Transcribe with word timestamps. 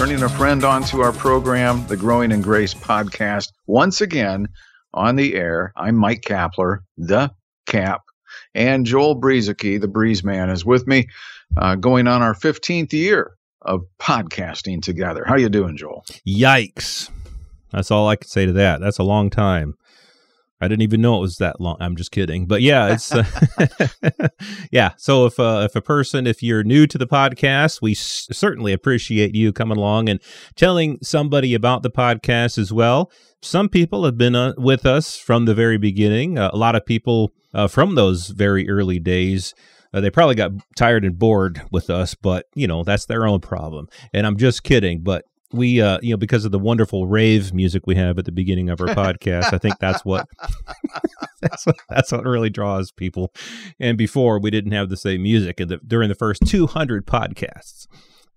turning 0.00 0.22
a 0.22 0.28
friend 0.30 0.64
onto 0.64 1.02
our 1.02 1.12
program, 1.12 1.86
the 1.88 1.96
Growing 1.96 2.32
in 2.32 2.40
Grace 2.40 2.72
podcast. 2.72 3.52
Once 3.66 4.00
again 4.00 4.48
on 4.94 5.16
the 5.16 5.34
air, 5.34 5.74
I'm 5.76 5.94
Mike 5.94 6.22
Kapler, 6.22 6.78
the 6.96 7.30
Cap, 7.66 8.00
and 8.54 8.86
Joel 8.86 9.20
Brueseke, 9.20 9.78
the 9.78 9.88
Breeze 9.88 10.24
Man, 10.24 10.48
is 10.48 10.64
with 10.64 10.86
me, 10.86 11.06
uh, 11.58 11.74
going 11.74 12.06
on 12.06 12.22
our 12.22 12.32
15th 12.32 12.94
year 12.94 13.32
of 13.60 13.82
podcasting 13.98 14.80
together. 14.80 15.22
How 15.26 15.36
you 15.36 15.50
doing, 15.50 15.76
Joel? 15.76 16.06
Yikes! 16.26 17.10
That's 17.70 17.90
all 17.90 18.08
I 18.08 18.16
could 18.16 18.30
say 18.30 18.46
to 18.46 18.52
that. 18.52 18.80
That's 18.80 18.96
a 18.96 19.04
long 19.04 19.28
time. 19.28 19.74
I 20.60 20.68
didn't 20.68 20.82
even 20.82 21.00
know 21.00 21.16
it 21.16 21.20
was 21.20 21.36
that 21.36 21.60
long. 21.60 21.76
I'm 21.80 21.96
just 21.96 22.10
kidding. 22.10 22.46
But 22.46 22.60
yeah, 22.62 22.92
it's 22.92 23.12
uh, 23.12 23.24
yeah. 24.70 24.92
So 24.96 25.26
if 25.26 25.38
uh, 25.40 25.62
if 25.64 25.74
a 25.76 25.80
person, 25.80 26.26
if 26.26 26.42
you're 26.42 26.62
new 26.64 26.86
to 26.86 26.98
the 26.98 27.06
podcast, 27.06 27.80
we 27.80 27.92
s- 27.92 28.28
certainly 28.32 28.72
appreciate 28.72 29.34
you 29.34 29.52
coming 29.52 29.78
along 29.78 30.08
and 30.08 30.20
telling 30.56 30.98
somebody 31.02 31.54
about 31.54 31.82
the 31.82 31.90
podcast 31.90 32.58
as 32.58 32.72
well. 32.72 33.10
Some 33.42 33.68
people 33.68 34.04
have 34.04 34.18
been 34.18 34.34
uh, 34.34 34.52
with 34.58 34.84
us 34.84 35.16
from 35.16 35.46
the 35.46 35.54
very 35.54 35.78
beginning. 35.78 36.38
Uh, 36.38 36.50
a 36.52 36.56
lot 36.56 36.76
of 36.76 36.84
people 36.84 37.32
uh, 37.54 37.68
from 37.68 37.94
those 37.94 38.28
very 38.28 38.68
early 38.68 38.98
days. 38.98 39.54
Uh, 39.92 40.00
they 40.00 40.10
probably 40.10 40.36
got 40.36 40.52
tired 40.76 41.04
and 41.04 41.18
bored 41.18 41.62
with 41.72 41.90
us, 41.90 42.14
but 42.14 42.46
you 42.54 42.66
know 42.66 42.84
that's 42.84 43.06
their 43.06 43.26
own 43.26 43.40
problem. 43.40 43.88
And 44.12 44.26
I'm 44.26 44.36
just 44.36 44.62
kidding. 44.62 45.00
But 45.02 45.24
we 45.52 45.80
uh 45.80 45.98
you 46.02 46.10
know 46.12 46.16
because 46.16 46.44
of 46.44 46.52
the 46.52 46.58
wonderful 46.58 47.06
rave 47.06 47.52
music 47.52 47.86
we 47.86 47.94
have 47.96 48.18
at 48.18 48.24
the 48.24 48.32
beginning 48.32 48.70
of 48.70 48.80
our 48.80 48.86
podcast 48.94 49.52
i 49.52 49.58
think 49.58 49.76
that's 49.80 50.04
what 50.04 50.28
that's 51.40 51.66
what 51.66 51.76
that's 51.88 52.12
what 52.12 52.24
really 52.24 52.50
draws 52.50 52.92
people. 52.92 53.32
And 53.78 53.96
before 53.96 54.38
we 54.38 54.50
didn't 54.50 54.72
have 54.72 54.88
the 54.88 54.96
same 54.96 55.22
music 55.22 55.56
the, 55.56 55.80
during 55.86 56.08
the 56.08 56.14
first 56.14 56.42
200 56.46 57.06
podcasts. 57.06 57.86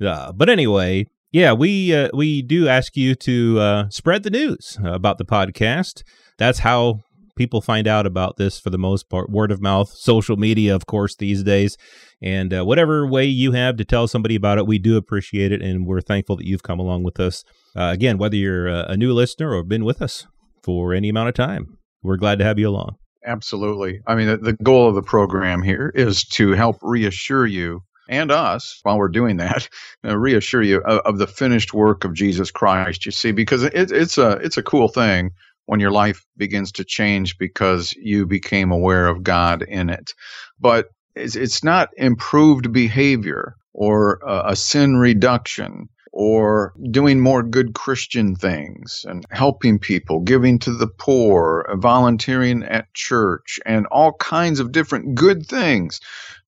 Uh, 0.04 0.32
but 0.32 0.50
anyway 0.50 1.06
yeah 1.32 1.54
we 1.54 1.94
uh, 1.94 2.10
we 2.14 2.42
do 2.42 2.68
ask 2.68 2.96
you 2.96 3.16
to 3.16 3.60
uh, 3.60 3.90
spread 3.90 4.24
the 4.24 4.30
news 4.30 4.78
about 4.84 5.18
the 5.18 5.26
podcast. 5.26 6.04
That's 6.38 6.60
how 6.60 7.02
people 7.36 7.62
find 7.62 7.88
out 7.88 8.06
about 8.06 8.38
this 8.38 8.60
for 8.60 8.70
the 8.70 8.78
most 8.78 9.10
part 9.10 9.30
word 9.30 9.52
of 9.52 9.62
mouth 9.62 9.90
social 9.90 10.38
media 10.38 10.76
of 10.76 10.86
course 10.86 11.16
these 11.16 11.44
days 11.44 11.78
and 12.22 12.54
uh, 12.54 12.64
whatever 12.64 13.08
way 13.08 13.26
you 13.26 13.52
have 13.52 13.78
to 13.78 13.86
tell 13.86 14.08
somebody 14.08 14.36
about 14.36 14.58
it 14.58 14.68
we 14.68 14.78
do 14.78 14.98
appreciate 14.98 15.52
it 15.52 15.62
and 15.62 15.86
we're 15.86 16.02
thankful 16.02 16.36
that 16.36 16.46
you've 16.46 16.64
come 16.64 16.80
along 16.80 17.04
with 17.04 17.20
us 17.20 17.44
uh, 17.76 17.90
again 17.94 18.18
whether 18.18 18.36
you're 18.36 18.68
a, 18.68 18.86
a 18.90 18.98
new 18.98 19.14
listener 19.14 19.54
or 19.54 19.64
been 19.64 19.86
with 19.86 20.02
us 20.02 20.28
for 20.64 20.94
any 20.94 21.10
amount 21.10 21.30
of 21.30 21.36
time 21.36 21.78
we're 22.02 22.18
glad 22.18 22.40
to 22.40 22.46
have 22.46 22.60
you 22.60 22.70
along 22.70 22.96
Absolutely. 23.26 24.02
I 24.06 24.16
mean, 24.16 24.28
the, 24.28 24.38
the 24.38 24.54
goal 24.54 24.90
of 24.90 24.96
the 24.96 25.02
program 25.02 25.62
here 25.62 25.92
is 25.96 26.26
to 26.26 26.52
help 26.52 26.78
reassure 26.82 27.46
you 27.46 27.84
and 28.10 28.32
us 28.32 28.80
while 28.84 28.98
we're 28.98 29.10
doing 29.10 29.38
that, 29.38 29.70
uh, 30.06 30.18
reassure 30.18 30.62
you 30.62 30.82
of, 30.82 31.00
of, 31.00 31.18
the 31.18 31.28
finished 31.28 31.74
work 31.74 32.04
of 32.04 32.14
Jesus 32.14 32.52
Christ. 32.52 33.06
You 33.06 33.12
see, 33.12 33.32
because 33.32 33.64
it, 33.64 33.92
it's 33.92 34.18
a 34.18 34.32
it's 34.32 34.58
a 34.58 34.64
cool 34.64 34.88
thing 34.88 35.32
when 35.66 35.80
your 35.80 35.92
life 35.92 36.26
begins 36.38 36.72
to 36.74 36.84
change 36.84 37.38
because 37.38 37.94
you 37.94 38.26
became 38.26 38.72
aware 38.72 39.08
of 39.08 39.24
God 39.24 39.62
in 39.64 39.90
it. 39.90 40.14
But 40.60 40.88
it's, 41.16 41.36
it's 41.36 41.64
not 41.64 41.90
improved 41.98 42.74
behavior 42.74 43.56
or 43.74 44.20
a 44.26 44.56
sin 44.56 44.98
reduction 44.98 45.90
or 46.12 46.74
doing 46.92 47.20
more 47.20 47.42
good 47.42 47.74
Christian 47.74 48.36
things 48.36 49.04
and 49.08 49.26
helping 49.32 49.80
people, 49.80 50.20
giving 50.20 50.60
to 50.60 50.72
the 50.74 50.88
poor, 50.88 51.66
volunteering 51.76 52.64
at 52.64 52.94
church, 52.94 53.60
and 53.66 53.88
all 53.88 54.14
kinds 54.14 54.60
of 54.60 54.72
different 54.72 55.16
good 55.16 55.46
things 55.48 56.00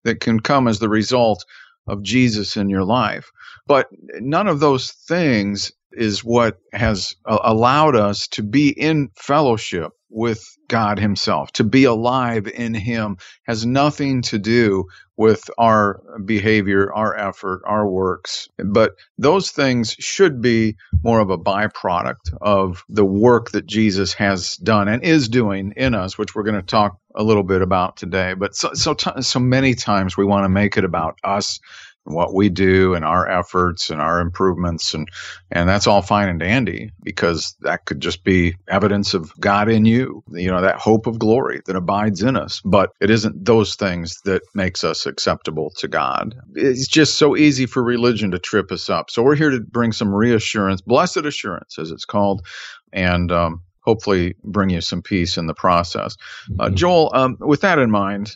that 0.03 0.19
can 0.19 0.39
come 0.39 0.67
as 0.67 0.77
the 0.77 0.89
result 0.89 1.45
of 1.87 2.03
Jesus 2.03 2.55
in 2.57 2.69
your 2.69 2.83
life. 2.83 3.31
But 3.65 3.87
none 4.19 4.47
of 4.47 4.59
those 4.59 4.91
things 4.91 5.71
is 5.95 6.23
what 6.23 6.59
has 6.73 7.15
uh, 7.25 7.39
allowed 7.43 7.95
us 7.95 8.27
to 8.29 8.43
be 8.43 8.69
in 8.69 9.09
fellowship 9.15 9.91
with 10.09 10.57
God 10.67 10.97
Himself. 10.97 11.51
To 11.53 11.63
be 11.63 11.83
alive 11.83 12.47
in 12.47 12.73
Him 12.73 13.17
has 13.47 13.65
nothing 13.65 14.21
to 14.23 14.39
do 14.39 14.85
with 15.17 15.49
our 15.57 16.01
behavior, 16.25 16.91
our 16.93 17.15
effort, 17.15 17.61
our 17.65 17.87
works. 17.87 18.49
But 18.57 18.95
those 19.17 19.51
things 19.51 19.91
should 19.99 20.41
be 20.41 20.75
more 21.03 21.19
of 21.19 21.29
a 21.29 21.37
byproduct 21.37 22.33
of 22.41 22.83
the 22.89 23.05
work 23.05 23.51
that 23.51 23.65
Jesus 23.65 24.13
has 24.13 24.55
done 24.57 24.87
and 24.87 25.03
is 25.03 25.29
doing 25.29 25.73
in 25.77 25.95
us, 25.95 26.17
which 26.17 26.35
we're 26.35 26.43
going 26.43 26.55
to 26.55 26.61
talk 26.61 26.97
a 27.15 27.23
little 27.23 27.43
bit 27.43 27.61
about 27.61 27.97
today. 27.97 28.33
But 28.33 28.55
so 28.55 28.73
so, 28.73 28.93
t- 28.93 29.21
so 29.21 29.39
many 29.39 29.73
times 29.73 30.17
we 30.17 30.25
want 30.25 30.43
to 30.45 30.49
make 30.49 30.77
it 30.77 30.83
about 30.83 31.17
us 31.23 31.59
what 32.05 32.33
we 32.33 32.49
do 32.49 32.93
and 32.93 33.05
our 33.05 33.27
efforts 33.27 33.89
and 33.89 34.01
our 34.01 34.19
improvements 34.19 34.93
and 34.93 35.09
and 35.51 35.67
that's 35.67 35.87
all 35.87 36.01
fine 36.01 36.29
and 36.29 36.39
dandy 36.39 36.91
because 37.03 37.55
that 37.61 37.85
could 37.85 37.99
just 37.99 38.23
be 38.23 38.55
evidence 38.67 39.13
of 39.13 39.33
God 39.39 39.69
in 39.69 39.85
you 39.85 40.23
you 40.31 40.49
know 40.49 40.61
that 40.61 40.77
hope 40.77 41.07
of 41.07 41.19
glory 41.19 41.61
that 41.65 41.75
abides 41.75 42.21
in 42.21 42.35
us. 42.37 42.61
But 42.63 42.91
it 43.01 43.09
isn't 43.09 43.45
those 43.45 43.75
things 43.75 44.19
that 44.25 44.41
makes 44.53 44.83
us 44.83 45.05
acceptable 45.05 45.71
to 45.77 45.87
God. 45.87 46.35
It's 46.55 46.87
just 46.87 47.15
so 47.15 47.35
easy 47.35 47.65
for 47.65 47.83
religion 47.83 48.31
to 48.31 48.39
trip 48.39 48.71
us 48.71 48.89
up. 48.89 49.09
So 49.09 49.23
we're 49.23 49.35
here 49.35 49.49
to 49.49 49.59
bring 49.59 49.91
some 49.91 50.13
reassurance 50.13 50.81
blessed 50.81 51.17
assurance 51.17 51.77
as 51.79 51.91
it's 51.91 52.05
called. 52.05 52.45
And 52.93 53.31
um, 53.31 53.61
hopefully 53.85 54.35
bring 54.43 54.71
you 54.71 54.81
some 54.81 55.01
peace 55.01 55.37
in 55.37 55.47
the 55.47 55.53
process. 55.53 56.17
Uh, 56.59 56.65
mm-hmm. 56.65 56.75
Joel, 56.75 57.11
um, 57.13 57.37
with 57.39 57.61
that 57.61 57.79
in 57.79 57.91
mind, 57.91 58.35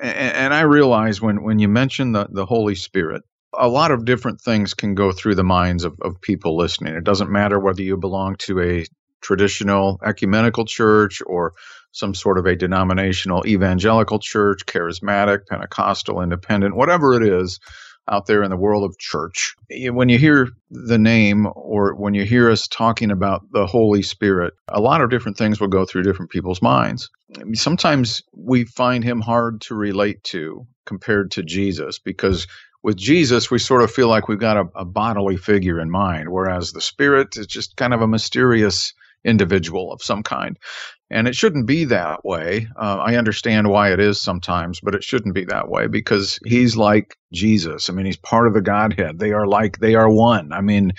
and, 0.00 0.34
and, 0.34 0.54
I 0.54 0.62
realize 0.62 1.20
when, 1.20 1.42
when 1.42 1.58
you 1.58 1.68
mention 1.68 2.12
the, 2.12 2.26
the 2.30 2.46
Holy 2.46 2.74
Spirit, 2.74 3.22
a 3.52 3.68
lot 3.68 3.90
of 3.90 4.04
different 4.04 4.40
things 4.40 4.74
can 4.74 4.94
go 4.94 5.12
through 5.12 5.34
the 5.34 5.44
minds 5.44 5.84
of, 5.84 5.96
of 6.00 6.20
people 6.20 6.56
listening. 6.56 6.94
It 6.94 7.04
doesn't 7.04 7.30
matter 7.30 7.58
whether 7.58 7.82
you 7.82 7.96
belong 7.96 8.36
to 8.40 8.60
a 8.60 8.86
traditional 9.20 10.00
ecumenical 10.04 10.64
church 10.64 11.22
or 11.26 11.54
some 11.92 12.14
sort 12.14 12.38
of 12.38 12.46
a 12.46 12.56
denominational 12.56 13.46
evangelical 13.46 14.18
church, 14.18 14.66
charismatic, 14.66 15.46
Pentecostal, 15.48 16.20
independent, 16.20 16.76
whatever 16.76 17.14
it 17.14 17.26
is 17.26 17.58
out 18.10 18.26
there 18.26 18.42
in 18.42 18.50
the 18.50 18.56
world 18.56 18.84
of 18.84 18.98
church. 18.98 19.54
When 19.70 20.08
you 20.08 20.18
hear 20.18 20.48
the 20.70 20.98
name 20.98 21.48
or 21.54 21.94
when 21.94 22.14
you 22.14 22.24
hear 22.24 22.50
us 22.50 22.68
talking 22.68 23.10
about 23.10 23.42
the 23.52 23.66
Holy 23.66 24.02
Spirit, 24.02 24.54
a 24.68 24.80
lot 24.80 25.00
of 25.00 25.10
different 25.10 25.38
things 25.38 25.60
will 25.60 25.68
go 25.68 25.84
through 25.84 26.02
different 26.02 26.30
people's 26.30 26.62
minds. 26.62 27.08
Sometimes 27.54 28.22
we 28.32 28.64
find 28.64 29.02
him 29.02 29.20
hard 29.20 29.60
to 29.62 29.74
relate 29.74 30.22
to 30.24 30.66
compared 30.84 31.30
to 31.32 31.42
Jesus 31.42 31.98
because 31.98 32.46
with 32.82 32.96
Jesus, 32.96 33.50
we 33.50 33.58
sort 33.58 33.82
of 33.82 33.90
feel 33.90 34.08
like 34.08 34.28
we've 34.28 34.38
got 34.38 34.58
a, 34.58 34.68
a 34.76 34.84
bodily 34.84 35.38
figure 35.38 35.80
in 35.80 35.90
mind, 35.90 36.28
whereas 36.28 36.72
the 36.72 36.82
Spirit 36.82 37.36
is 37.36 37.46
just 37.46 37.76
kind 37.76 37.94
of 37.94 38.02
a 38.02 38.06
mysterious 38.06 38.92
individual 39.24 39.92
of 39.92 40.02
some 40.02 40.22
kind. 40.22 40.58
And 41.10 41.28
it 41.28 41.36
shouldn't 41.36 41.66
be 41.66 41.84
that 41.86 42.24
way. 42.24 42.66
Uh, 42.76 42.96
I 42.96 43.16
understand 43.16 43.68
why 43.68 43.92
it 43.92 44.00
is 44.00 44.20
sometimes, 44.20 44.80
but 44.80 44.94
it 44.94 45.04
shouldn't 45.04 45.34
be 45.34 45.44
that 45.44 45.68
way 45.68 45.86
because 45.86 46.38
he's 46.44 46.76
like 46.76 47.16
Jesus. 47.32 47.88
I 47.88 47.92
mean, 47.92 48.06
he's 48.06 48.16
part 48.16 48.46
of 48.46 48.54
the 48.54 48.62
Godhead. 48.62 49.18
They 49.18 49.32
are 49.32 49.46
like, 49.46 49.78
they 49.78 49.94
are 49.94 50.10
one. 50.10 50.52
I 50.52 50.60
mean, 50.60 50.92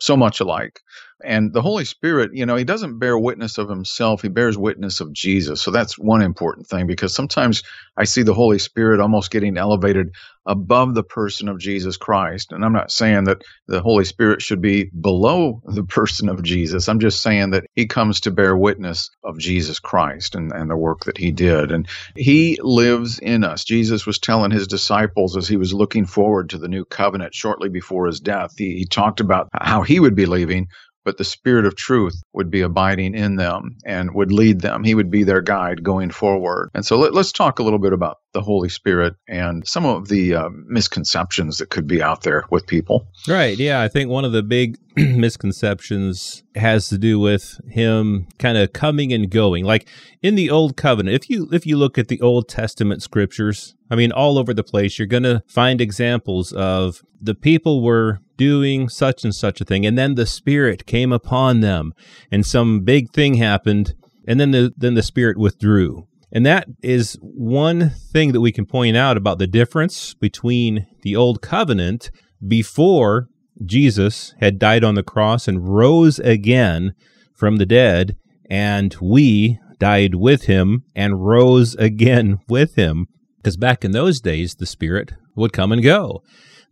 so 0.00 0.16
much 0.16 0.40
alike. 0.40 0.80
And 1.24 1.52
the 1.52 1.62
Holy 1.62 1.84
Spirit, 1.84 2.32
you 2.34 2.44
know, 2.44 2.56
he 2.56 2.64
doesn't 2.64 2.98
bear 2.98 3.18
witness 3.18 3.56
of 3.58 3.68
himself, 3.70 4.22
he 4.22 4.28
bears 4.28 4.58
witness 4.58 5.00
of 5.00 5.12
Jesus. 5.12 5.62
So 5.62 5.70
that's 5.70 5.98
one 5.98 6.22
important 6.22 6.66
thing 6.66 6.86
because 6.86 7.14
sometimes 7.14 7.62
I 7.96 8.04
see 8.04 8.22
the 8.22 8.34
Holy 8.34 8.58
Spirit 8.58 9.00
almost 9.00 9.30
getting 9.30 9.56
elevated 9.56 10.10
above 10.44 10.94
the 10.94 11.02
person 11.02 11.48
of 11.48 11.58
Jesus 11.58 11.96
Christ. 11.96 12.52
And 12.52 12.64
I'm 12.64 12.72
not 12.72 12.92
saying 12.92 13.24
that 13.24 13.42
the 13.66 13.80
Holy 13.80 14.04
Spirit 14.04 14.42
should 14.42 14.60
be 14.60 14.84
below 15.00 15.62
the 15.64 15.84
person 15.84 16.28
of 16.28 16.42
Jesus. 16.42 16.88
I'm 16.88 17.00
just 17.00 17.22
saying 17.22 17.50
that 17.50 17.64
he 17.74 17.86
comes 17.86 18.20
to 18.20 18.30
bear 18.30 18.56
witness 18.56 19.10
of 19.24 19.38
Jesus 19.38 19.80
Christ 19.80 20.34
and, 20.34 20.52
and 20.52 20.70
the 20.70 20.76
work 20.76 21.04
that 21.04 21.18
he 21.18 21.32
did. 21.32 21.72
And 21.72 21.88
he 22.14 22.58
lives 22.62 23.18
in 23.18 23.42
us. 23.42 23.64
Jesus 23.64 24.06
was 24.06 24.18
telling 24.18 24.50
his 24.50 24.68
disciples 24.68 25.36
as 25.36 25.48
he 25.48 25.56
was 25.56 25.74
looking 25.74 26.04
forward 26.06 26.50
to 26.50 26.58
the 26.58 26.68
new 26.68 26.84
covenant 26.84 27.34
shortly 27.34 27.68
before 27.70 28.06
his 28.06 28.20
death, 28.20 28.52
he, 28.56 28.76
he 28.76 28.84
talked 28.84 29.20
about 29.20 29.48
how 29.52 29.82
he 29.82 29.98
would 29.98 30.14
be 30.14 30.26
leaving 30.26 30.68
but 31.06 31.18
the 31.18 31.24
Spirit 31.24 31.64
of 31.64 31.76
truth 31.76 32.20
would 32.34 32.50
be 32.50 32.60
abiding 32.60 33.14
in 33.14 33.36
them 33.36 33.76
and 33.86 34.12
would 34.12 34.32
lead 34.32 34.60
them. 34.60 34.82
He 34.82 34.94
would 34.94 35.10
be 35.10 35.22
their 35.22 35.40
guide 35.40 35.84
going 35.84 36.10
forward. 36.10 36.68
And 36.74 36.84
so 36.84 36.98
let, 36.98 37.14
us 37.14 37.30
talk 37.32 37.60
a 37.60 37.62
little 37.62 37.78
bit 37.78 37.92
about 37.92 38.18
the 38.36 38.42
Holy 38.42 38.68
Spirit 38.68 39.14
and 39.26 39.66
some 39.66 39.86
of 39.86 40.08
the 40.08 40.34
uh, 40.34 40.50
misconceptions 40.66 41.56
that 41.56 41.70
could 41.70 41.86
be 41.86 42.02
out 42.02 42.20
there 42.20 42.44
with 42.50 42.66
people. 42.66 43.08
Right. 43.26 43.56
Yeah. 43.56 43.80
I 43.80 43.88
think 43.88 44.10
one 44.10 44.26
of 44.26 44.32
the 44.32 44.42
big 44.42 44.76
misconceptions 44.96 46.42
has 46.54 46.90
to 46.90 46.98
do 46.98 47.18
with 47.18 47.58
him 47.66 48.28
kind 48.38 48.58
of 48.58 48.74
coming 48.74 49.10
and 49.10 49.30
going. 49.30 49.64
Like 49.64 49.88
in 50.20 50.34
the 50.34 50.50
old 50.50 50.76
covenant, 50.76 51.14
if 51.14 51.30
you 51.30 51.48
if 51.50 51.64
you 51.64 51.78
look 51.78 51.96
at 51.96 52.08
the 52.08 52.20
Old 52.20 52.46
Testament 52.46 53.02
scriptures, 53.02 53.74
I 53.90 53.96
mean 53.96 54.12
all 54.12 54.38
over 54.38 54.52
the 54.52 54.62
place, 54.62 54.98
you're 54.98 55.06
going 55.06 55.22
to 55.22 55.42
find 55.48 55.80
examples 55.80 56.52
of 56.52 57.02
the 57.18 57.34
people 57.34 57.82
were 57.82 58.20
doing 58.36 58.90
such 58.90 59.24
and 59.24 59.34
such 59.34 59.62
a 59.62 59.64
thing 59.64 59.86
and 59.86 59.96
then 59.96 60.14
the 60.14 60.26
spirit 60.26 60.84
came 60.84 61.10
upon 61.10 61.60
them 61.60 61.94
and 62.30 62.44
some 62.44 62.80
big 62.80 63.10
thing 63.10 63.36
happened 63.36 63.94
and 64.28 64.38
then 64.38 64.50
the 64.50 64.74
then 64.76 64.92
the 64.92 65.02
spirit 65.02 65.38
withdrew 65.38 66.06
and 66.32 66.44
that 66.44 66.66
is 66.82 67.16
one 67.20 67.90
thing 67.90 68.32
that 68.32 68.40
we 68.40 68.52
can 68.52 68.66
point 68.66 68.96
out 68.96 69.16
about 69.16 69.38
the 69.38 69.46
difference 69.46 70.14
between 70.14 70.86
the 71.02 71.14
old 71.14 71.40
covenant 71.40 72.10
before 72.46 73.28
Jesus 73.64 74.34
had 74.40 74.58
died 74.58 74.84
on 74.84 74.96
the 74.96 75.02
cross 75.02 75.48
and 75.48 75.68
rose 75.68 76.18
again 76.18 76.92
from 77.34 77.56
the 77.56 77.66
dead, 77.66 78.16
and 78.50 78.94
we 79.00 79.58
died 79.78 80.14
with 80.14 80.44
him 80.44 80.84
and 80.94 81.26
rose 81.26 81.74
again 81.76 82.38
with 82.48 82.74
him. 82.74 83.06
Because 83.38 83.56
back 83.56 83.84
in 83.84 83.92
those 83.92 84.20
days, 84.20 84.56
the 84.56 84.66
Spirit 84.66 85.12
would 85.36 85.52
come 85.52 85.70
and 85.70 85.82
go. 85.82 86.22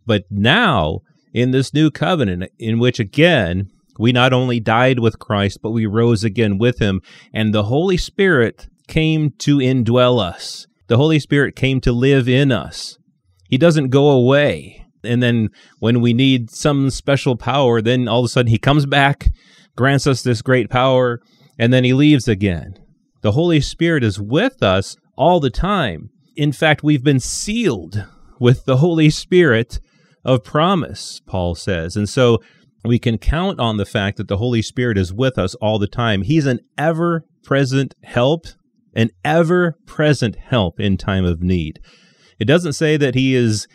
But 0.05 0.25
now, 0.29 0.99
in 1.33 1.51
this 1.51 1.73
new 1.73 1.89
covenant, 1.89 2.51
in 2.59 2.79
which 2.79 2.99
again, 2.99 3.69
we 3.97 4.11
not 4.11 4.33
only 4.33 4.59
died 4.59 4.99
with 4.99 5.19
Christ, 5.19 5.59
but 5.61 5.71
we 5.71 5.85
rose 5.85 6.23
again 6.23 6.57
with 6.57 6.79
him, 6.79 7.01
and 7.33 7.53
the 7.53 7.63
Holy 7.63 7.97
Spirit 7.97 8.67
came 8.87 9.31
to 9.39 9.57
indwell 9.57 10.21
us. 10.21 10.67
The 10.87 10.97
Holy 10.97 11.19
Spirit 11.19 11.55
came 11.55 11.81
to 11.81 11.91
live 11.91 12.29
in 12.29 12.51
us. 12.51 12.97
He 13.49 13.57
doesn't 13.57 13.89
go 13.89 14.09
away. 14.09 14.85
And 15.03 15.21
then 15.21 15.49
when 15.79 16.01
we 16.01 16.13
need 16.13 16.49
some 16.49 16.89
special 16.89 17.35
power, 17.35 17.81
then 17.81 18.07
all 18.07 18.19
of 18.19 18.25
a 18.25 18.29
sudden 18.29 18.51
he 18.51 18.57
comes 18.57 18.85
back, 18.85 19.29
grants 19.75 20.07
us 20.07 20.21
this 20.21 20.41
great 20.41 20.69
power, 20.69 21.19
and 21.57 21.71
then 21.71 21.83
he 21.83 21.93
leaves 21.93 22.27
again. 22.27 22.75
The 23.21 23.31
Holy 23.31 23.61
Spirit 23.61 24.03
is 24.03 24.19
with 24.19 24.61
us 24.61 24.95
all 25.15 25.39
the 25.39 25.49
time. 25.49 26.09
In 26.35 26.51
fact, 26.51 26.83
we've 26.83 27.03
been 27.03 27.19
sealed 27.19 28.05
with 28.39 28.65
the 28.65 28.77
Holy 28.77 29.09
Spirit 29.09 29.79
of 30.23 30.43
promise, 30.43 31.21
Paul 31.25 31.55
says. 31.55 31.95
And 31.95 32.09
so 32.09 32.39
we 32.83 32.99
can 32.99 33.17
count 33.17 33.59
on 33.59 33.77
the 33.77 33.85
fact 33.85 34.17
that 34.17 34.27
the 34.27 34.37
Holy 34.37 34.61
Spirit 34.61 34.97
is 34.97 35.13
with 35.13 35.37
us 35.37 35.55
all 35.55 35.79
the 35.79 35.87
time. 35.87 36.23
He's 36.23 36.45
an 36.45 36.59
ever 36.77 37.23
present 37.43 37.95
help 38.03 38.47
an 38.95 39.09
ever 39.23 39.75
present 39.85 40.35
help 40.35 40.79
in 40.79 40.97
time 40.97 41.25
of 41.25 41.41
need. 41.41 41.79
It 42.39 42.45
doesn't 42.45 42.73
say 42.73 42.97
that 42.97 43.15
he 43.15 43.35
is 43.35 43.67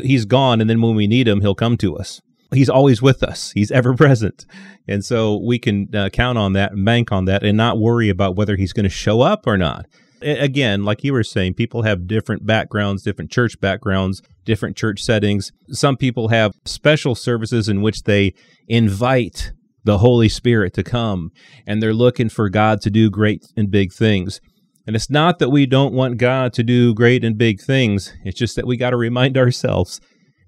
he's 0.00 0.24
gone 0.24 0.60
and 0.60 0.70
then 0.70 0.80
when 0.80 0.94
we 0.94 1.06
need 1.06 1.26
him 1.28 1.40
he'll 1.40 1.54
come 1.54 1.76
to 1.78 1.96
us. 1.96 2.20
He's 2.52 2.68
always 2.68 3.00
with 3.00 3.22
us. 3.22 3.52
He's 3.52 3.70
ever 3.70 3.94
present. 3.94 4.44
And 4.86 5.04
so 5.04 5.36
we 5.36 5.58
can 5.58 5.88
uh, 5.94 6.08
count 6.10 6.38
on 6.38 6.52
that 6.52 6.72
and 6.72 6.84
bank 6.84 7.10
on 7.10 7.24
that 7.26 7.42
and 7.42 7.56
not 7.56 7.78
worry 7.78 8.08
about 8.08 8.36
whether 8.36 8.56
he's 8.56 8.72
going 8.72 8.84
to 8.84 8.90
show 8.90 9.22
up 9.22 9.46
or 9.46 9.56
not. 9.56 9.86
again, 10.20 10.84
like 10.84 11.02
you 11.02 11.12
were 11.12 11.24
saying, 11.24 11.54
people 11.54 11.82
have 11.82 12.06
different 12.06 12.46
backgrounds, 12.46 13.02
different 13.02 13.30
church 13.30 13.58
backgrounds, 13.60 14.22
different 14.44 14.76
church 14.76 15.02
settings. 15.02 15.50
Some 15.70 15.96
people 15.96 16.28
have 16.28 16.52
special 16.64 17.14
services 17.14 17.68
in 17.68 17.82
which 17.82 18.04
they 18.04 18.34
invite 18.68 19.52
the 19.84 19.98
Holy 19.98 20.28
Spirit 20.28 20.74
to 20.74 20.84
come 20.84 21.32
and 21.66 21.82
they're 21.82 21.94
looking 21.94 22.28
for 22.28 22.48
God 22.48 22.80
to 22.82 22.90
do 22.90 23.10
great 23.10 23.44
and 23.56 23.70
big 23.70 23.92
things. 23.92 24.40
And 24.86 24.96
it's 24.96 25.10
not 25.10 25.38
that 25.38 25.50
we 25.50 25.66
don't 25.66 25.94
want 25.94 26.18
God 26.18 26.52
to 26.54 26.62
do 26.62 26.94
great 26.94 27.24
and 27.24 27.38
big 27.38 27.60
things. 27.60 28.12
It's 28.24 28.38
just 28.38 28.56
that 28.56 28.66
we 28.66 28.76
got 28.76 28.90
to 28.90 28.96
remind 28.96 29.38
ourselves 29.38 30.00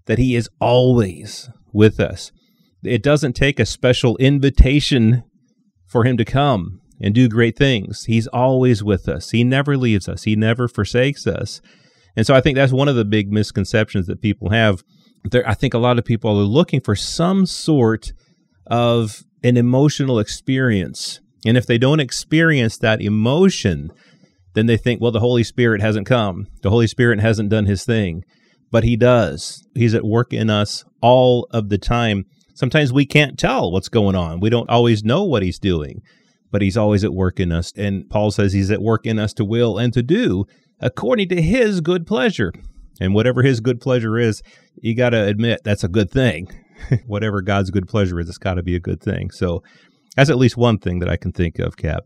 that 0.07 0.19
He 0.19 0.35
is 0.35 0.49
always 0.61 1.49
with 1.73 2.01
us. 2.01 2.33
It 2.83 3.03
doesn't 3.03 3.35
take 3.35 3.61
a 3.61 3.67
special 3.67 4.17
invitation 4.17 5.23
for 5.87 6.05
Him 6.05 6.17
to 6.17 6.25
come 6.25 6.81
and 7.01 7.15
do 7.15 7.29
great 7.29 7.57
things. 7.57 8.05
He's 8.05 8.27
always 8.29 8.83
with 8.83 9.09
us. 9.09 9.31
He 9.31 9.45
never 9.45 9.77
leaves 9.77 10.09
us, 10.09 10.25
He 10.25 10.37
never 10.37 10.69
forsakes 10.69 11.27
us. 11.27 11.61
And 12.17 12.27
so 12.27 12.35
I 12.35 12.41
think 12.41 12.57
that's 12.57 12.73
one 12.73 12.89
of 12.89 12.97
the 12.97 13.05
big 13.05 13.33
misconceptions 13.33 14.07
that 14.07 14.23
people 14.23 14.51
have. 14.51 14.83
There, 15.25 15.49
I 15.49 15.55
think 15.55 15.75
a 15.75 15.79
lot 15.79 15.99
of 15.99 16.05
people 16.05 16.31
are 16.31 16.45
looking 16.45 16.81
for 16.81 16.95
some 16.95 17.47
sort 17.47 18.13
of 18.67 19.23
an 19.43 19.57
emotional 19.57 20.19
experience. 20.19 21.21
And 21.47 21.57
if 21.57 21.67
they 21.67 21.79
don't 21.79 22.01
experience 22.01 22.79
that 22.79 23.03
emotion, 23.03 23.91
then 24.55 24.67
they 24.67 24.77
think, 24.77 25.01
well, 25.01 25.13
the 25.13 25.21
Holy 25.21 25.45
Spirit 25.45 25.81
hasn't 25.81 26.07
come. 26.07 26.47
The 26.63 26.71
Holy 26.71 26.87
Spirit 26.87 27.21
hasn't 27.21 27.51
done 27.51 27.67
his 27.67 27.85
thing. 27.85 28.25
But 28.71 28.85
he 28.85 28.97
does. 28.97 29.67
He's 29.75 29.95
at 29.95 30.05
work 30.05 30.33
in 30.33 30.51
us 30.51 30.85
all 31.01 31.47
of 31.51 31.69
the 31.69 31.79
time. 31.79 32.25
Sometimes 32.55 32.93
we 32.93 33.05
can't 33.05 33.39
tell 33.39 33.71
what's 33.71 33.89
going 33.89 34.17
on. 34.17 34.41
We 34.41 34.51
don't 34.51 34.71
always 34.71 35.05
know 35.05 35.25
what 35.25 35.43
he's 35.43 35.59
doing, 35.59 36.03
but 36.51 36.63
he's 36.63 36.77
always 36.77 37.05
at 37.05 37.13
work 37.13 37.39
in 37.39 37.53
us. 37.53 37.73
And 37.77 38.09
Paul 38.09 38.31
says 38.31 38.53
he's 38.53 38.71
at 38.71 38.83
work 38.83 39.07
in 39.07 39.19
us 39.19 39.33
to 39.35 39.45
will 39.45 39.79
and 39.79 39.93
to 39.93 40.03
do 40.03 40.47
according 40.81 41.29
to 41.31 41.43
his 41.43 41.81
good 41.81 42.07
pleasure. 42.07 42.53
And 43.01 43.15
whatever 43.15 43.43
his 43.43 43.61
good 43.61 43.81
pleasure 43.81 44.19
is, 44.19 44.43
you 44.81 44.95
got 44.95 45.11
to 45.11 45.25
admit 45.25 45.61
that's 45.65 45.85
a 45.85 45.89
good 45.89 46.11
thing. 46.11 46.49
whatever 47.07 47.43
God's 47.43 47.71
good 47.71 47.89
pleasure 47.89 48.21
is, 48.21 48.29
it's 48.29 48.39
got 48.39 48.55
to 48.55 48.63
be 48.63 48.77
a 48.77 48.81
good 48.81 49.01
thing. 49.01 49.31
So 49.31 49.63
that's 50.17 50.31
at 50.31 50.39
least 50.39 50.57
one 50.57 50.79
thing 50.79 51.01
that 51.01 51.09
I 51.09 51.17
can 51.17 51.33
think 51.33 51.59
of, 51.59 51.77
Cap. 51.77 52.05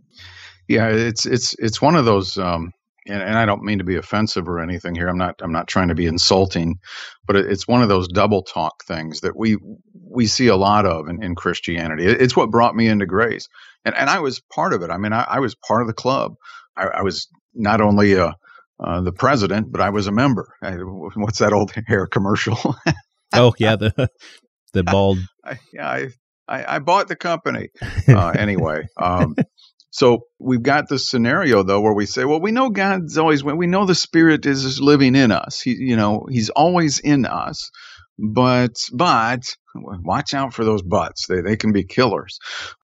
Yeah, 0.69 0.89
it's 0.89 1.27
it's 1.27 1.55
it's 1.59 1.81
one 1.81 1.97
of 1.97 2.05
those, 2.05 2.37
um, 2.37 2.73
and, 3.07 3.23
and, 3.23 3.39
I 3.39 3.47
don't 3.47 3.65
mean 3.65 3.79
to 3.79 3.85
be 3.85 3.97
offensive 3.97 4.49
or 4.49 4.61
anything 4.61 4.95
here. 4.95 5.09
I'm 5.09 5.17
not 5.17 5.37
I'm 5.41 5.53
not 5.53 5.67
trying 5.67 5.89
to 5.89 5.95
be 5.95 6.07
insulting, 6.07 6.79
but 7.27 7.37
it's 7.37 7.67
one 7.67 7.83
of 7.83 7.89
those 7.89 8.07
double 8.07 8.43
talk 8.43 8.85
things 8.85 9.21
that 9.21 9.37
we 9.37 9.57
we 9.95 10.27
see 10.27 10.49
a 10.49 10.57
lot 10.57 10.85
of 10.85 11.09
in, 11.09 11.23
in 11.23 11.35
Christianity. 11.35 12.05
It's 12.05 12.37
what 12.37 12.51
brought 12.51 12.77
me 12.77 12.87
into 12.87 13.07
grace, 13.07 13.49
and 13.85 13.95
and 13.95 14.11
I 14.11 14.21
was 14.21 14.41
part 14.41 14.75
of 14.75 14.83
it. 14.83 14.91
I 14.91 14.99
mean, 14.99 15.15
I, 15.15 15.23
I 15.23 15.41
was 15.41 15.55
part 15.55 15.81
of 15.81 15.89
the 15.89 15.95
club. 15.95 16.35
I, 16.77 16.87
I 16.89 17.03
was 17.03 17.29
not 17.55 17.81
only 17.81 18.13
a 18.15 18.35
uh, 18.81 19.01
the 19.01 19.13
president, 19.13 19.73
but 19.73 19.81
I 19.81 19.91
was 19.91 20.07
a 20.07 20.13
member. 20.13 20.55
I, 20.63 20.73
what's 21.17 21.39
that 21.39 21.53
old 21.53 21.73
hair 21.87 22.07
commercial? 22.07 22.77
oh 23.33 23.55
yeah, 23.59 23.77
the 23.77 24.11
the 24.73 24.83
bald. 24.85 25.19
I, 25.45 25.59
yeah, 25.73 25.89
I, 25.89 26.09
I, 26.47 26.77
I 26.77 26.79
bought 26.79 27.09
the 27.09 27.17
company. 27.17 27.71
Uh, 28.09 28.31
anyway, 28.31 28.87
um, 28.97 29.37
so 29.99 30.29
we've 30.39 30.63
got 30.63 30.89
this 30.89 31.09
scenario 31.09 31.65
though 31.65 31.81
where 31.81 31.93
we 31.93 32.07
say, 32.07 32.25
well, 32.25 32.41
we 32.41 32.53
know 32.53 32.71
God's 32.71 33.19
always 33.19 33.43
we 33.43 33.67
know 33.67 33.85
the 33.85 33.97
Spirit 33.97 34.47
is 34.47 34.81
living 34.81 35.17
in 35.17 35.33
us. 35.33 35.61
He, 35.61 35.75
you 35.75 35.97
know, 35.97 36.25
He's 36.31 36.51
always 36.51 37.01
in 37.01 37.27
us. 37.27 37.73
But 38.19 38.77
but 38.93 39.45
watch 39.75 40.35
out 40.35 40.55
for 40.55 40.65
those 40.65 40.83
buts. 40.83 41.27
They 41.27 41.41
they 41.41 41.57
can 41.57 41.73
be 41.73 41.85
killers. 41.85 42.39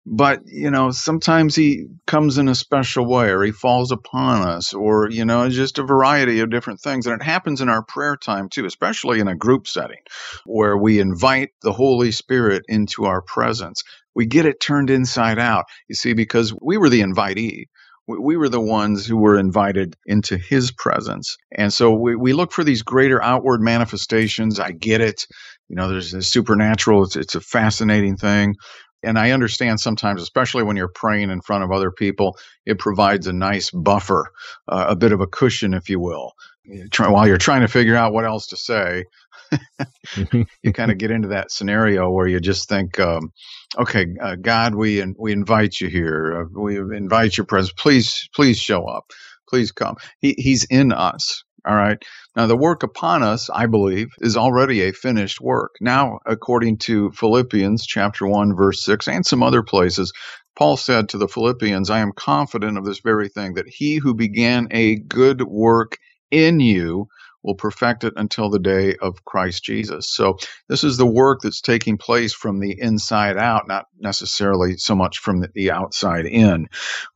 But 0.05 0.41
you 0.45 0.71
know, 0.71 0.91
sometimes 0.91 1.55
he 1.55 1.85
comes 2.07 2.37
in 2.37 2.47
a 2.49 2.55
special 2.55 3.07
way, 3.07 3.29
or 3.29 3.43
he 3.43 3.51
falls 3.51 3.91
upon 3.91 4.47
us, 4.47 4.73
or 4.73 5.09
you 5.09 5.25
know, 5.25 5.49
just 5.49 5.79
a 5.79 5.83
variety 5.83 6.41
of 6.41 6.51
different 6.51 6.81
things. 6.81 7.07
And 7.07 7.19
it 7.21 7.25
happens 7.25 7.61
in 7.61 7.69
our 7.69 7.83
prayer 7.83 8.17
time 8.17 8.49
too, 8.49 8.65
especially 8.65 9.19
in 9.21 9.27
a 9.27 9.35
group 9.35 9.67
setting, 9.67 10.01
where 10.45 10.77
we 10.77 10.99
invite 10.99 11.49
the 11.63 11.73
Holy 11.73 12.11
Spirit 12.11 12.63
into 12.69 13.05
our 13.05 13.21
presence 13.21 13.83
we 14.15 14.25
get 14.25 14.45
it 14.45 14.59
turned 14.59 14.89
inside 14.89 15.39
out. 15.39 15.65
You 15.87 15.95
see, 15.95 16.13
because 16.13 16.53
we 16.61 16.77
were 16.77 16.89
the 16.89 17.01
invitee. 17.01 17.65
We 18.07 18.35
were 18.35 18.49
the 18.49 18.59
ones 18.59 19.05
who 19.05 19.15
were 19.15 19.37
invited 19.37 19.95
into 20.05 20.37
his 20.37 20.71
presence. 20.71 21.37
And 21.51 21.71
so 21.71 21.93
we, 21.93 22.15
we 22.15 22.33
look 22.33 22.51
for 22.51 22.63
these 22.63 22.81
greater 22.81 23.21
outward 23.23 23.61
manifestations. 23.61 24.59
I 24.59 24.71
get 24.71 24.99
it. 24.99 25.25
You 25.69 25.77
know, 25.77 25.87
there's 25.87 26.11
this 26.11 26.27
supernatural. 26.27 27.03
It's, 27.03 27.15
it's 27.15 27.35
a 27.35 27.41
fascinating 27.41 28.17
thing. 28.17 28.55
And 29.03 29.17
I 29.19 29.31
understand 29.31 29.79
sometimes, 29.79 30.21
especially 30.21 30.63
when 30.63 30.77
you're 30.77 30.91
praying 30.93 31.29
in 31.29 31.41
front 31.41 31.63
of 31.63 31.71
other 31.71 31.91
people, 31.91 32.37
it 32.65 32.79
provides 32.79 33.27
a 33.27 33.33
nice 33.33 33.69
buffer, 33.71 34.31
uh, 34.67 34.85
a 34.89 34.95
bit 34.95 35.11
of 35.11 35.21
a 35.21 35.27
cushion, 35.27 35.73
if 35.73 35.89
you 35.89 35.99
will. 35.99 36.33
While 36.97 37.27
you're 37.27 37.37
trying 37.37 37.61
to 37.61 37.67
figure 37.67 37.95
out 37.95 38.13
what 38.13 38.25
else 38.25 38.47
to 38.47 38.57
say, 38.57 39.05
you 40.61 40.73
kind 40.73 40.91
of 40.91 40.97
get 40.97 41.11
into 41.11 41.29
that 41.29 41.51
scenario 41.51 42.09
where 42.09 42.27
you 42.27 42.39
just 42.39 42.69
think, 42.69 42.99
um, 42.99 43.31
okay, 43.77 44.07
uh, 44.21 44.35
God, 44.35 44.75
we 44.75 44.99
in, 44.99 45.15
we 45.17 45.31
invite 45.31 45.79
you 45.79 45.89
here. 45.89 46.41
Uh, 46.41 46.59
we 46.59 46.77
invite 46.77 47.37
your 47.37 47.45
presence. 47.45 47.73
Please, 47.77 48.27
please 48.33 48.57
show 48.57 48.85
up. 48.85 49.11
Please 49.47 49.71
come. 49.71 49.95
He, 50.19 50.35
he's 50.37 50.63
in 50.65 50.91
us. 50.91 51.43
All 51.65 51.75
right. 51.75 52.01
Now, 52.35 52.47
the 52.47 52.57
work 52.57 52.83
upon 52.83 53.23
us, 53.23 53.49
I 53.49 53.67
believe, 53.67 54.09
is 54.19 54.35
already 54.35 54.81
a 54.81 54.91
finished 54.91 55.39
work. 55.39 55.75
Now, 55.79 56.19
according 56.25 56.79
to 56.79 57.11
Philippians 57.11 57.85
chapter 57.85 58.27
1, 58.27 58.55
verse 58.55 58.83
6, 58.83 59.07
and 59.07 59.25
some 59.25 59.41
other 59.41 59.63
places, 59.63 60.11
Paul 60.57 60.75
said 60.75 61.09
to 61.09 61.17
the 61.17 61.27
Philippians, 61.27 61.89
I 61.89 61.99
am 61.99 62.11
confident 62.11 62.77
of 62.77 62.83
this 62.83 62.99
very 62.99 63.29
thing, 63.29 63.53
that 63.53 63.67
he 63.67 63.95
who 63.95 64.13
began 64.13 64.67
a 64.71 64.97
good 64.97 65.41
work 65.43 65.97
in 66.33 66.59
you 66.59 67.07
will 67.43 67.55
perfect 67.55 68.03
it 68.03 68.13
until 68.15 68.49
the 68.49 68.59
day 68.59 68.95
of 69.01 69.25
Christ 69.25 69.63
Jesus. 69.63 70.09
So 70.09 70.37
this 70.69 70.83
is 70.83 70.97
the 70.97 71.05
work 71.05 71.41
that's 71.43 71.61
taking 71.61 71.97
place 71.97 72.33
from 72.33 72.59
the 72.59 72.79
inside 72.79 73.37
out, 73.37 73.67
not 73.67 73.87
necessarily 73.99 74.77
so 74.77 74.95
much 74.95 75.19
from 75.19 75.45
the, 75.53 75.71
outside 75.71 76.25
in. 76.25 76.67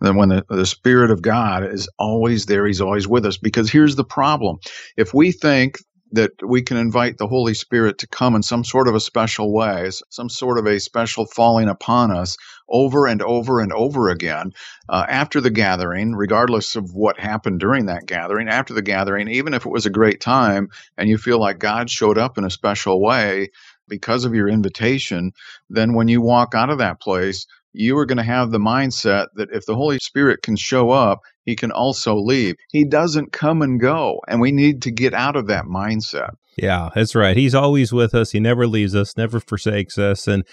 Then 0.02 0.16
when 0.16 0.30
the, 0.30 0.46
the 0.50 0.66
Spirit 0.66 1.12
of 1.12 1.22
God 1.22 1.64
is 1.64 1.90
always 1.98 2.46
there, 2.46 2.68
He's 2.68 2.82
always 2.82 3.08
with 3.08 3.26
us. 3.26 3.38
Because 3.38 3.72
here's 3.72 3.96
the 3.96 4.04
problem. 4.04 4.58
If 4.98 5.14
we 5.14 5.32
think 5.32 5.80
that 6.12 6.32
we 6.46 6.62
can 6.62 6.78
invite 6.78 7.18
the 7.18 7.28
Holy 7.28 7.54
Spirit 7.54 7.98
to 8.00 8.08
come 8.08 8.36
in 8.36 8.44
some 8.44 8.64
sort 8.64 8.88
of 8.88 8.96
a 8.96 9.00
special 9.00 9.54
way, 9.54 9.90
some 10.10 10.30
sort 10.30 10.58
of 10.58 10.66
a 10.66 10.80
special 10.80 11.26
falling 11.26 11.70
upon 11.70 12.12
us 12.12 12.38
over 12.70 13.08
and 13.08 13.22
over 13.22 13.60
and 13.60 13.74
over 13.74 14.10
again 14.10 14.54
uh, 14.90 15.06
after 15.08 15.42
the 15.42 15.50
gathering, 15.50 16.16
regardless 16.16 16.76
of 16.76 16.94
what 16.94 17.20
happened 17.20 17.60
during 17.60 17.88
that 17.88 18.06
gathering. 18.06 18.48
After 18.50 18.74
the 18.74 18.82
gathering, 18.82 19.28
even 19.28 19.54
if 19.54 19.66
it 19.66 19.72
was 19.72 19.86
a 19.86 19.92
great 19.92 20.22
time 20.22 20.70
and 20.98 21.10
you 21.10 21.18
feel 21.18 21.40
like 21.40 21.60
God 21.60 21.90
showed 21.90 22.18
up 22.18 22.38
in 22.38 22.46
a 22.46 22.50
special 22.50 23.02
way 23.02 23.50
because 23.88 24.26
of 24.26 24.36
your 24.36 24.50
invitation, 24.50 25.32
then 25.70 25.94
when 25.94 26.08
you 26.08 26.22
walk 26.22 26.54
out 26.56 26.70
of 26.70 26.80
that 26.80 27.00
place, 27.00 27.48
you 27.74 27.98
are 27.98 28.06
going 28.06 28.18
to 28.18 28.24
have 28.24 28.52
the 28.52 28.60
mindset 28.60 29.28
that 29.36 29.50
if 29.52 29.66
the 29.66 29.76
Holy 29.76 30.00
Spirit 30.00 30.42
can 30.42 30.56
show 30.56 30.92
up, 30.92 31.20
he 31.46 31.56
can 31.56 31.72
also 31.72 32.16
leave. 32.16 32.56
He 32.72 32.86
doesn't 32.86 33.32
come 33.32 33.62
and 33.62 33.80
go, 33.80 34.20
and 34.28 34.42
we 34.42 34.52
need 34.52 34.82
to 34.84 34.92
get 34.92 35.14
out 35.14 35.36
of 35.36 35.48
that 35.48 35.66
mindset. 35.66 36.32
Yeah, 36.58 36.90
that's 36.96 37.14
right. 37.14 37.38
He's 37.38 37.54
always 37.54 37.94
with 37.94 38.16
us. 38.16 38.32
He 38.32 38.40
never 38.40 38.66
leaves 38.66 38.96
us, 38.96 39.16
never 39.16 39.40
forsakes 39.40 39.98
us. 39.98 40.28
And 40.28 40.44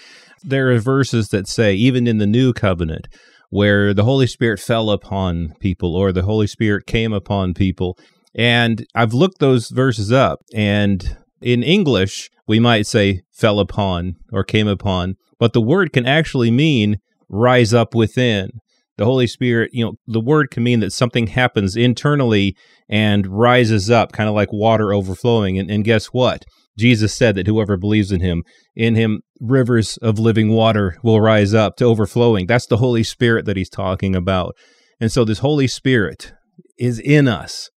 there 0.43 0.71
are 0.71 0.77
verses 0.77 1.29
that 1.29 1.47
say, 1.47 1.73
even 1.73 2.05
in 2.05 2.19
the 2.19 2.27
new 2.27 2.53
covenant, 2.53 3.07
where 3.49 3.93
the 3.93 4.03
Holy 4.03 4.27
Spirit 4.27 4.59
fell 4.59 4.89
upon 4.91 5.55
people 5.59 5.95
or 5.95 6.11
the 6.11 6.23
Holy 6.23 6.47
Spirit 6.47 6.85
came 6.85 7.11
upon 7.11 7.53
people. 7.53 7.97
And 8.35 8.85
I've 8.93 9.13
looked 9.13 9.39
those 9.39 9.69
verses 9.69 10.11
up, 10.11 10.39
and 10.53 11.17
in 11.41 11.63
English, 11.63 12.29
we 12.47 12.59
might 12.59 12.85
say 12.85 13.21
fell 13.31 13.59
upon 13.59 14.15
or 14.31 14.43
came 14.43 14.67
upon, 14.67 15.15
but 15.39 15.53
the 15.53 15.61
word 15.61 15.93
can 15.93 16.05
actually 16.05 16.51
mean 16.51 16.97
rise 17.29 17.73
up 17.73 17.95
within. 17.95 18.49
The 18.97 19.05
Holy 19.05 19.27
Spirit, 19.27 19.71
you 19.73 19.83
know, 19.83 19.93
the 20.07 20.21
word 20.21 20.51
can 20.51 20.63
mean 20.63 20.79
that 20.79 20.93
something 20.93 21.27
happens 21.27 21.75
internally 21.75 22.55
and 22.87 23.27
rises 23.27 23.91
up, 23.91 24.13
kind 24.13 24.29
of 24.29 24.35
like 24.35 24.53
water 24.53 24.93
overflowing. 24.93 25.59
And, 25.59 25.69
and 25.69 25.83
guess 25.83 26.07
what? 26.07 26.45
Jesus 26.77 27.13
said 27.13 27.35
that 27.35 27.47
whoever 27.47 27.77
believes 27.77 28.11
in 28.11 28.21
him, 28.21 28.43
in 28.75 28.95
him, 28.95 29.21
rivers 29.39 29.97
of 29.97 30.19
living 30.19 30.49
water 30.49 30.97
will 31.03 31.21
rise 31.21 31.53
up 31.53 31.75
to 31.77 31.85
overflowing. 31.85 32.47
That's 32.47 32.67
the 32.67 32.77
Holy 32.77 33.03
Spirit 33.03 33.45
that 33.45 33.57
he's 33.57 33.69
talking 33.69 34.15
about. 34.15 34.55
And 34.99 35.11
so 35.11 35.25
this 35.25 35.39
Holy 35.39 35.67
Spirit 35.67 36.33
is 36.77 36.99
in 36.99 37.27
us. 37.27 37.69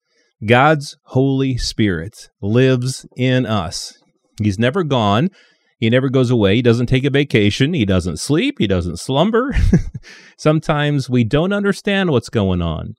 God's 0.47 0.97
Holy 1.07 1.57
Spirit 1.57 2.29
lives 2.41 3.07
in 3.17 3.45
us. 3.45 3.99
He's 4.41 4.59
never 4.59 4.85
gone. 4.85 5.31
He 5.79 5.89
never 5.91 6.09
goes 6.09 6.31
away. 6.31 6.57
He 6.57 6.63
doesn't 6.63 6.87
take 6.87 7.05
a 7.05 7.11
vacation. 7.11 7.73
He 7.73 7.85
doesn't 7.85 8.19
sleep. 8.19 8.57
He 8.59 8.67
doesn't 8.67 8.99
slumber. 8.99 9.55
Sometimes 10.37 11.09
we 11.09 11.25
don't 11.25 11.53
understand 11.53 12.11
what's 12.11 12.29
going 12.29 12.61
on. 12.61 12.95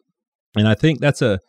And 0.55 0.67
I 0.67 0.75
think 0.75 0.99
that's 0.99 1.21
a 1.21 1.39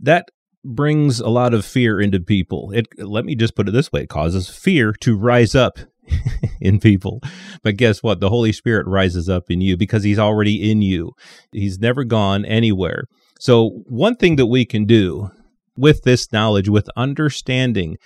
that 0.00 0.30
brings 0.64 1.20
a 1.20 1.28
lot 1.28 1.54
of 1.54 1.64
fear 1.64 2.00
into 2.00 2.20
people. 2.20 2.72
It 2.72 2.86
let 2.98 3.24
me 3.24 3.34
just 3.34 3.54
put 3.54 3.68
it 3.68 3.72
this 3.72 3.92
way, 3.92 4.02
it 4.02 4.08
causes 4.08 4.48
fear 4.48 4.92
to 5.00 5.16
rise 5.16 5.54
up 5.54 5.78
in 6.60 6.80
people. 6.80 7.20
But 7.62 7.76
guess 7.76 8.02
what? 8.02 8.20
The 8.20 8.30
Holy 8.30 8.52
Spirit 8.52 8.86
rises 8.86 9.28
up 9.28 9.50
in 9.50 9.60
you 9.60 9.76
because 9.76 10.04
he's 10.04 10.18
already 10.18 10.70
in 10.70 10.80
you. 10.80 11.12
He's 11.52 11.78
never 11.78 12.02
gone 12.04 12.44
anywhere. 12.44 13.04
So 13.38 13.82
one 13.86 14.16
thing 14.16 14.36
that 14.36 14.46
we 14.46 14.64
can 14.64 14.84
do 14.84 15.30
with 15.76 16.02
this 16.02 16.32
knowledge, 16.32 16.68
with 16.68 16.88
understanding 16.96 17.98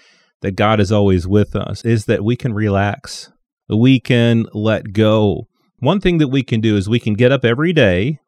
that 0.42 0.56
God 0.56 0.80
is 0.80 0.92
always 0.92 1.26
with 1.26 1.56
us, 1.56 1.84
is 1.84 2.04
that 2.04 2.24
we 2.24 2.36
can 2.36 2.52
relax. 2.52 3.30
We 3.68 3.98
can 4.00 4.46
let 4.52 4.92
go. 4.92 5.48
One 5.78 6.00
thing 6.00 6.18
that 6.18 6.28
we 6.28 6.42
can 6.42 6.60
do 6.60 6.76
is 6.76 6.88
we 6.88 7.00
can 7.00 7.14
get 7.14 7.32
up 7.32 7.44
every 7.44 7.72
day 7.72 8.18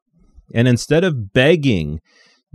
and 0.52 0.66
instead 0.66 1.04
of 1.04 1.32
begging 1.32 2.00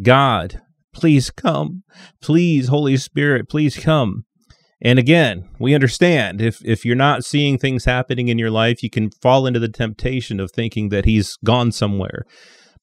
God 0.02 0.62
Please 0.94 1.30
come. 1.30 1.84
Please, 2.22 2.68
Holy 2.68 2.98
Spirit, 2.98 3.50
please 3.50 3.78
come. 3.78 4.26
And 4.82 4.98
again, 4.98 5.50
we 5.60 5.76
understand 5.76 6.42
if 6.42 6.64
if 6.64 6.86
you're 6.86 6.96
not 6.96 7.26
seeing 7.26 7.58
things 7.58 7.86
happening 7.86 8.30
in 8.30 8.40
your 8.40 8.50
life, 8.50 8.82
you 8.82 8.90
can 8.90 9.10
fall 9.22 9.46
into 9.46 9.60
the 9.60 9.70
temptation 9.70 10.40
of 10.40 10.52
thinking 10.52 10.90
that 10.90 11.06
he's 11.06 11.36
gone 11.44 11.72
somewhere. 11.72 12.24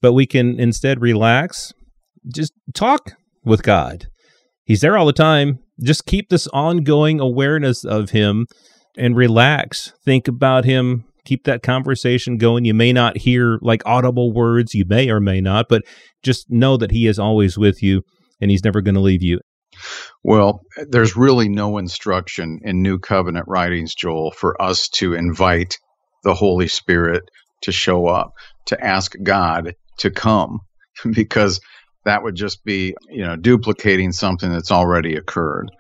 But 0.03 0.13
we 0.13 0.27
can 0.27 0.61
instead 0.61 1.01
relax, 1.01 1.73
just 2.33 2.53
talk 2.75 3.13
with 3.45 3.63
God. 3.63 4.07
He's 4.65 4.83
there 4.83 4.97
all 4.97 5.07
the 5.07 5.13
time. 5.13 5.61
Just 5.83 6.07
keep 6.07 6.29
this 6.29 6.47
ongoing 6.49 7.21
awareness 7.21 7.85
of 7.85 8.11
him 8.11 8.47
and 8.97 9.17
relax. 9.17 9.93
Think 10.05 10.29
about 10.29 10.65
him 10.65 11.05
keep 11.27 11.45
that 11.45 11.63
conversation 11.63 12.39
going. 12.39 12.65
You 12.65 12.73
may 12.73 12.93
not 12.93 13.19
hear 13.19 13.59
like 13.61 13.83
audible 13.85 14.33
words, 14.33 14.73
you 14.73 14.85
may 14.89 15.11
or 15.11 15.21
may 15.21 15.43
not, 15.43 15.67
but 15.69 15.83
just 16.23 16.47
know 16.49 16.79
that 16.79 16.93
He 16.93 17.07
is 17.07 17.19
always 17.19 17.59
with 17.59 17.83
you 17.83 18.03
and 18.41 18.51
He's 18.51 18.65
never 18.65 18.81
going 18.81 18.95
to 18.95 19.01
leave 19.01 19.23
you. 19.23 19.41
Well, 20.25 20.61
there's 20.89 21.17
really 21.17 21.51
no 21.51 21.77
instruction 21.77 22.61
in 22.63 22.81
New 22.81 22.99
Covenant 22.99 23.45
writings, 23.47 23.95
Joel, 23.95 24.31
for 24.31 24.61
us 24.63 24.89
to 24.95 25.13
invite 25.13 25.77
the 26.25 26.35
Holy 26.35 26.69
Spirit 26.69 27.23
to 27.63 27.73
show 27.73 28.07
up, 28.07 28.33
to 28.67 28.83
ask 28.83 29.13
God 29.23 29.75
to 29.99 30.11
come, 30.11 30.61
because 31.13 31.61
that 32.07 32.23
would 32.23 32.37
just 32.37 32.65
be, 32.65 32.95
you 33.11 33.23
know, 33.23 33.37
duplicating 33.37 34.13
something 34.13 34.51
that's 34.51 34.71
already 34.71 35.17
occurred. 35.17 35.71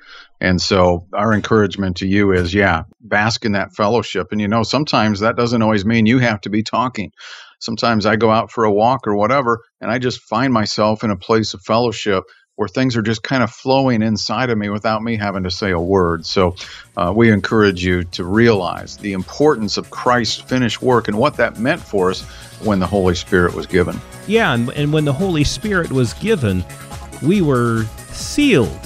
And 0.41 0.61
so 0.61 1.07
our 1.15 1.33
encouragement 1.33 1.99
to 1.99 2.07
you 2.07 2.33
is, 2.33 2.53
yeah, 2.53 2.83
bask 3.01 3.45
in 3.45 3.53
that 3.53 3.75
fellowship. 3.75 4.29
And 4.33 4.41
you 4.41 4.49
know, 4.49 4.63
sometimes 4.63 5.21
that 5.21 5.37
doesn't 5.37 5.63
always 5.63 5.87
mean 5.87 6.05
you 6.05 6.19
have 6.19 6.41
to 6.43 6.51
be 6.51 6.63
talking. 6.63 7.13
Sometimes 7.59 8.05
I 8.05 8.17
go 8.17 8.31
out 8.31 8.51
for 8.51 8.65
a 8.65 8.73
walk 8.73 9.07
or 9.07 9.17
whatever, 9.17 9.61
and 9.81 9.91
I 9.91 9.99
just 9.99 10.21
find 10.21 10.53
myself 10.53 11.05
in 11.05 11.11
a 11.11 11.17
place 11.17 11.55
of 11.55 11.63
fellowship 11.63 12.25
where 12.57 12.69
things 12.69 12.97
are 12.97 13.03
just 13.03 13.23
kind 13.23 13.43
of 13.43 13.51
flowing 13.51 14.03
inside 14.03 14.51
of 14.51 14.59
me 14.59 14.71
without 14.71 15.03
me 15.03 15.17
having 15.17 15.43
to 15.43 15.51
say 15.51 15.71
a 15.71 15.81
word. 15.81 16.25
So 16.25 16.57
uh, 16.97 17.13
we 17.15 17.31
encourage 17.31 17.85
you 17.85 18.05
to 18.05 18.25
realize 18.25 18.97
the 18.97 19.13
importance 19.13 19.77
of 19.77 19.91
Christ's 19.91 20.41
finished 20.41 20.83
work 20.83 21.07
and 21.07 21.19
what 21.19 21.37
that 21.37 21.59
meant 21.59 21.81
for 21.81 22.11
us 22.11 22.23
when 22.65 22.79
the 22.79 22.87
Holy 22.87 23.15
Spirit 23.15 23.55
was 23.55 23.67
given. 23.67 24.01
Yeah, 24.27 24.55
and, 24.55 24.71
and 24.71 24.93
when 24.93 25.05
the 25.05 25.13
Holy 25.13 25.45
Spirit 25.45 25.93
was 25.93 26.15
given, 26.15 26.65
we 27.23 27.43
were 27.43 27.85
sealed 28.11 28.81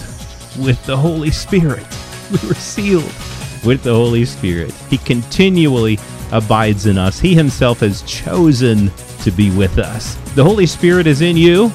with 0.59 0.85
the 0.87 0.97
Holy 0.97 1.31
Spirit. 1.31 1.87
We 2.31 2.49
were 2.49 2.55
sealed 2.55 3.13
with 3.65 3.83
the 3.85 3.95
Holy 3.95 4.25
Spirit. 4.25 4.73
He 4.89 4.99
continually 4.99 5.99
abides 6.33 6.87
in 6.87 6.99
us. 6.99 7.21
He 7.21 7.35
himself 7.35 7.81
has 7.81 8.03
chosen 8.03 8.91
to 9.23 9.31
be 9.31 9.51
with 9.57 9.79
us. 9.79 10.15
The 10.35 10.43
Holy 10.43 10.67
Spirit 10.67 11.07
is 11.07 11.21
in 11.21 11.37
you. 11.37 11.71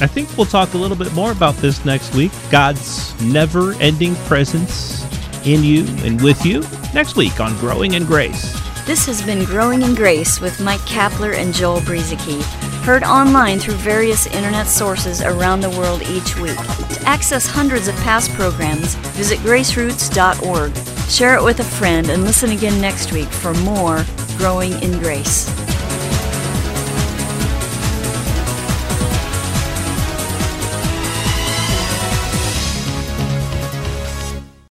I 0.00 0.06
think 0.06 0.36
we'll 0.36 0.46
talk 0.46 0.74
a 0.74 0.78
little 0.78 0.96
bit 0.96 1.12
more 1.12 1.32
about 1.32 1.56
this 1.56 1.84
next 1.84 2.14
week. 2.14 2.30
God's 2.50 3.20
never 3.20 3.72
ending 3.74 4.14
presence 4.26 5.04
in 5.44 5.64
you 5.64 5.84
and 6.04 6.22
with 6.22 6.44
you 6.46 6.60
next 6.94 7.16
week 7.16 7.40
on 7.40 7.56
Growing 7.58 7.94
in 7.94 8.04
Grace. 8.04 8.52
This 8.86 9.04
has 9.06 9.20
been 9.22 9.44
Growing 9.44 9.82
in 9.82 9.94
Grace 9.94 10.40
with 10.40 10.60
Mike 10.60 10.80
Kapler 10.80 11.34
and 11.34 11.52
Joel 11.52 11.80
Brueseke, 11.80 12.42
heard 12.84 13.02
online 13.02 13.58
through 13.58 13.74
various 13.74 14.26
internet 14.28 14.66
sources 14.66 15.20
around 15.20 15.60
the 15.60 15.70
world 15.70 16.00
each 16.02 16.36
week. 16.38 16.56
To 16.56 17.02
access 17.04 17.46
hundreds 17.46 17.88
of 17.88 17.94
past 17.96 18.32
programs, 18.32 18.94
visit 19.16 19.40
graceroots.org. 19.40 20.74
Share 21.10 21.36
it 21.36 21.42
with 21.44 21.60
a 21.60 21.64
friend 21.64 22.08
and 22.08 22.24
listen 22.24 22.50
again 22.50 22.80
next 22.80 23.12
week 23.12 23.28
for 23.28 23.52
more 23.54 24.04
Growing 24.38 24.72
in 24.82 24.98
Grace. 25.00 25.67